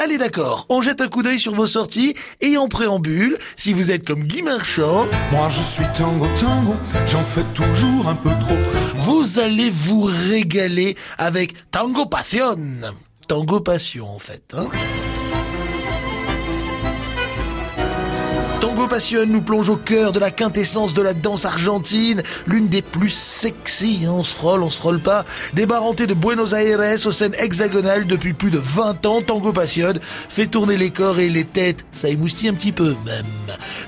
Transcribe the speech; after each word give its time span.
Allez 0.00 0.16
d'accord, 0.16 0.64
on 0.68 0.80
jette 0.80 1.00
un 1.00 1.08
coup 1.08 1.24
d'œil 1.24 1.40
sur 1.40 1.54
vos 1.54 1.66
sorties 1.66 2.14
et 2.40 2.56
en 2.56 2.68
préambule, 2.68 3.36
si 3.56 3.72
vous 3.72 3.90
êtes 3.90 4.06
comme 4.06 4.22
Guy 4.22 4.42
Marchand, 4.42 5.08
Moi 5.32 5.48
je 5.48 5.60
suis 5.60 5.84
tango 5.96 6.28
tango, 6.38 6.76
j'en 7.08 7.24
fais 7.24 7.42
toujours 7.52 8.06
un 8.08 8.14
peu 8.14 8.30
trop. 8.40 8.56
vous 8.98 9.40
allez 9.40 9.70
vous 9.70 10.02
régaler 10.02 10.96
avec 11.18 11.54
Tango 11.72 12.06
Passion. 12.06 12.56
Tango 13.26 13.58
Passion 13.58 14.08
en 14.08 14.20
fait. 14.20 14.54
Hein 14.56 14.68
Tango 18.78 18.90
Passion 18.90 19.26
nous 19.26 19.42
plonge 19.42 19.70
au 19.70 19.76
cœur 19.76 20.12
de 20.12 20.20
la 20.20 20.30
quintessence 20.30 20.94
de 20.94 21.02
la 21.02 21.12
danse 21.12 21.44
argentine, 21.44 22.22
l'une 22.46 22.68
des 22.68 22.80
plus 22.80 23.10
sexy, 23.10 24.02
hein, 24.06 24.12
on 24.12 24.22
se 24.22 24.32
frôle, 24.32 24.62
on 24.62 24.70
se 24.70 24.78
frôle 24.78 25.00
pas. 25.00 25.24
Débarranté 25.52 26.06
de 26.06 26.14
Buenos 26.14 26.52
Aires 26.52 27.04
aux 27.04 27.10
scènes 27.10 27.34
hexagonales 27.40 28.06
depuis 28.06 28.34
plus 28.34 28.52
de 28.52 28.58
20 28.58 29.04
ans, 29.04 29.20
Tango 29.20 29.52
Passion 29.52 29.94
fait 30.28 30.46
tourner 30.46 30.76
les 30.76 30.90
corps 30.90 31.18
et 31.18 31.28
les 31.28 31.44
têtes, 31.44 31.84
ça 31.90 32.08
émoustille 32.08 32.50
un 32.50 32.54
petit 32.54 32.70
peu 32.70 32.94
même. 33.04 33.26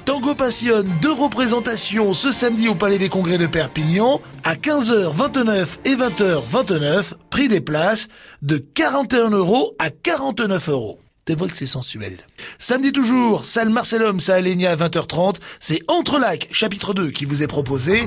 Tango 0.07 0.35
Passion, 0.35 0.83
deux 1.01 1.13
représentations 1.13 2.13
ce 2.13 2.33
samedi 2.33 2.67
au 2.67 2.75
Palais 2.75 2.99
des 2.99 3.09
Congrès 3.09 3.39
de 3.39 3.47
Perpignan, 3.47 4.21
à 4.43 4.57
15h29 4.57 5.67
et 5.85 5.95
20h29, 5.95 7.13
prix 7.31 7.47
des 7.47 7.61
places 7.61 8.09
de 8.43 8.57
41 8.57 9.31
euros 9.31 9.77
à 9.79 9.91
49 9.91 10.69
euros. 10.69 10.99
C'est 11.29 11.39
vrai 11.39 11.49
que 11.49 11.57
c'est 11.57 11.67
sensuel. 11.67 12.19
Samedi 12.59 12.91
toujours, 12.91 13.45
salle 13.45 13.71
Marcelum, 13.71 14.19
ça 14.19 14.35
Alenia 14.35 14.73
à 14.73 14.77
20h30. 14.77 15.37
C'est 15.61 15.81
Entre 15.87 16.19
Lacs, 16.19 16.49
chapitre 16.51 16.93
2, 16.93 17.11
qui 17.11 17.25
vous 17.25 17.45
est 17.45 17.47
proposé. 17.47 18.05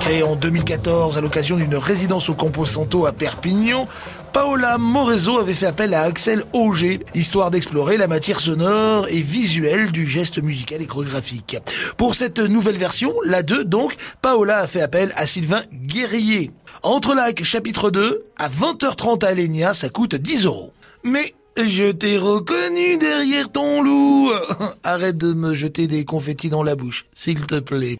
Créé 0.00 0.24
en 0.24 0.34
2014 0.34 1.16
à 1.16 1.20
l'occasion 1.20 1.56
d'une 1.56 1.76
résidence 1.76 2.28
au 2.28 2.34
Campo 2.34 2.66
Santo 2.66 3.06
à 3.06 3.12
Perpignan, 3.12 3.86
Paola 4.32 4.78
Morezo 4.78 5.38
avait 5.38 5.54
fait 5.54 5.66
appel 5.66 5.94
à 5.94 6.02
Axel 6.02 6.44
Auger, 6.52 7.00
histoire 7.14 7.50
d'explorer 7.50 7.96
la 7.96 8.06
matière 8.06 8.40
sonore 8.40 9.06
et 9.08 9.20
visuelle 9.20 9.92
du 9.92 10.06
geste 10.06 10.42
musical 10.42 10.82
et. 10.82 11.62
Pour 11.96 12.14
cette 12.14 12.38
nouvelle 12.38 12.76
version, 12.76 13.14
la 13.24 13.42
2 13.42 13.64
donc, 13.64 13.94
Paola 14.22 14.58
a 14.58 14.66
fait 14.66 14.82
appel 14.82 15.12
à 15.16 15.26
Sylvain 15.26 15.62
Guerrier. 15.72 16.50
Entre 16.82 17.14
Lacs, 17.14 17.44
chapitre 17.44 17.90
2, 17.90 18.24
à 18.38 18.48
20h30 18.48 19.24
à 19.24 19.28
Alenia, 19.28 19.72
ça 19.72 19.88
coûte 19.88 20.14
10 20.16 20.44
euros. 20.44 20.72
Mais 21.06 21.34
je 21.56 21.92
t'ai 21.92 22.18
reconnu 22.18 22.98
derrière 22.98 23.52
ton 23.52 23.80
loup. 23.80 24.32
Arrête 24.82 25.16
de 25.16 25.34
me 25.34 25.54
jeter 25.54 25.86
des 25.86 26.04
confettis 26.04 26.48
dans 26.48 26.64
la 26.64 26.74
bouche, 26.74 27.06
s'il 27.14 27.46
te 27.46 27.60
plaît. 27.60 27.96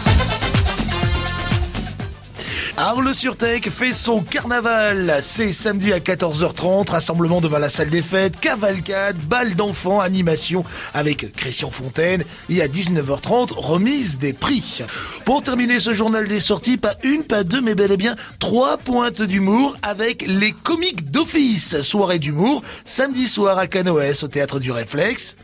Arles-sur-Tech 2.79 3.71
fait 3.71 3.95
son 3.95 4.21
carnaval. 4.21 5.21
C'est 5.23 5.55
samedi 5.55 5.95
à 5.95 5.99
14h30, 5.99 6.91
rassemblement 6.91 7.41
devant 7.41 7.59
la 7.59 7.71
salle 7.71 7.89
des 7.89 8.03
fêtes, 8.03 8.39
cavalcade, 8.39 9.17
balle 9.17 9.55
d'enfants, 9.55 10.01
animation 10.01 10.63
avec 10.93 11.33
Christian 11.33 11.71
Fontaine 11.71 12.23
et 12.51 12.61
à 12.61 12.69
19h30, 12.69 13.55
remise 13.55 14.19
des 14.19 14.35
prix. 14.35 14.83
Pour 15.25 15.43
terminer 15.43 15.81
ce 15.81 15.95
journal 15.95 16.29
des 16.29 16.41
sorties, 16.41 16.77
pas 16.77 16.95
une, 17.03 17.25
pas 17.25 17.45
deux, 17.45 17.63
mais 17.63 17.75
bel 17.75 17.93
et 17.93 17.97
bien 17.97 18.15
trois 18.41 18.77
pointes 18.77 19.23
d'humour 19.23 19.79
avec 19.81 20.27
les 20.27 20.53
comiques 20.53 21.11
d'office. 21.11 21.81
Soirée 21.81 22.19
d'humour, 22.19 22.61
samedi 22.85 23.27
soir 23.27 23.57
à 23.57 23.69
Canoës 23.69 24.23
au 24.23 24.29
théâtre 24.29 24.61
du 24.61 24.71
Réflexe. 24.71 25.37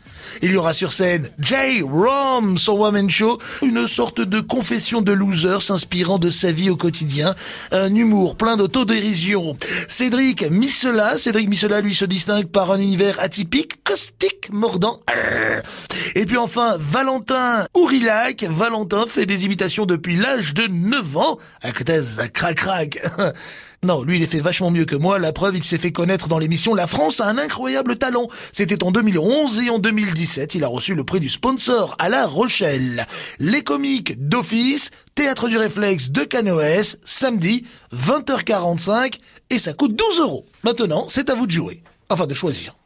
Il 0.42 0.52
y 0.52 0.56
aura 0.56 0.72
sur 0.72 0.92
scène 0.92 1.28
Jay 1.38 1.82
Rom, 1.82 2.58
son 2.58 2.72
woman 2.72 3.08
show, 3.10 3.38
une 3.62 3.86
sorte 3.86 4.20
de 4.20 4.40
confession 4.40 5.02
de 5.02 5.12
loser 5.12 5.60
s'inspirant 5.60 6.18
de 6.18 6.30
sa 6.30 6.52
vie 6.52 6.70
au 6.70 6.76
quotidien, 6.76 7.34
un 7.70 7.94
humour 7.94 8.36
plein 8.36 8.56
d'autodérision. 8.56 9.56
Cédric 9.88 10.42
Missela, 10.50 11.18
Cédric 11.18 11.48
Missela 11.48 11.80
lui 11.80 11.94
se 11.94 12.04
distingue 12.04 12.46
par 12.46 12.70
un 12.72 12.78
univers 12.78 13.20
atypique, 13.20 13.84
caustique, 13.84 14.50
mordant. 14.52 15.00
Et 16.14 16.26
puis 16.26 16.36
enfin, 16.36 16.76
Valentin 16.78 17.66
Ourilac, 17.74 18.44
Valentin 18.44 19.06
fait 19.06 19.26
des 19.26 19.44
imitations 19.44 19.86
depuis 19.86 20.16
l'âge 20.16 20.54
de 20.54 20.66
9 20.66 21.16
ans, 21.16 21.38
à 21.62 21.72
crac 21.72 22.56
crac. 22.56 22.98
Non, 23.84 24.04
lui, 24.04 24.18
il 24.18 24.22
est 24.22 24.26
fait 24.26 24.38
vachement 24.38 24.70
mieux 24.70 24.84
que 24.84 24.94
moi. 24.94 25.18
La 25.18 25.32
preuve, 25.32 25.56
il 25.56 25.64
s'est 25.64 25.76
fait 25.76 25.90
connaître 25.90 26.28
dans 26.28 26.38
l'émission 26.38 26.72
La 26.72 26.86
France 26.86 27.18
a 27.18 27.26
un 27.26 27.36
incroyable 27.36 27.96
talent. 27.96 28.28
C'était 28.52 28.84
en 28.84 28.92
2011 28.92 29.60
et 29.60 29.70
en 29.70 29.80
2017, 29.80 30.54
il 30.54 30.62
a 30.62 30.68
reçu 30.68 30.94
le 30.94 31.02
prix 31.02 31.18
du 31.18 31.28
sponsor 31.28 31.96
à 31.98 32.08
La 32.08 32.28
Rochelle. 32.28 33.04
Les 33.40 33.64
comiques 33.64 34.28
d'office, 34.28 34.92
Théâtre 35.16 35.48
du 35.48 35.56
Réflexe 35.56 36.12
de 36.12 36.22
Canoës, 36.22 36.96
samedi, 37.04 37.66
20h45, 37.92 39.18
et 39.50 39.58
ça 39.58 39.72
coûte 39.72 39.96
12 39.96 40.20
euros. 40.20 40.46
Maintenant, 40.62 41.06
c'est 41.08 41.28
à 41.28 41.34
vous 41.34 41.48
de 41.48 41.52
jouer. 41.52 41.82
Enfin, 42.08 42.28
de 42.28 42.34
choisir. 42.34 42.76